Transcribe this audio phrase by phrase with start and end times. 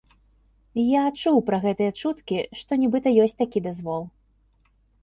[0.83, 4.03] Я чуў пра гэтыя чуткі, што нібыта ёсць такі дазвол.